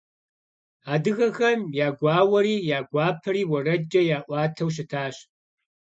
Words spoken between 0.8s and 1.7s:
Адыгэхэм